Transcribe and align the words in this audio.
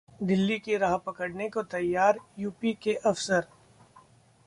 दिल्ली 0.23 0.57
की 0.59 0.77
राह 0.77 0.95
पकड़ने 0.97 1.49
को 1.49 1.63
तैयार 1.63 2.19
यूपी 2.39 2.73
के 2.73 2.93
अफसर 3.05 3.47